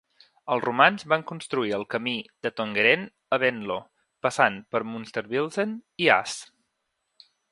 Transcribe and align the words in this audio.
Els 0.53 0.61
romans 0.67 1.03
van 1.11 1.25
construir 1.31 1.73
el 1.79 1.83
camí 1.95 2.13
de 2.47 2.51
Tongeren 2.61 3.05
a 3.37 3.39
Venlo 3.45 3.77
passant 4.27 4.57
per 4.75 4.81
Munsterbilzen 4.95 5.79
i 6.07 6.13
As. 6.17 6.37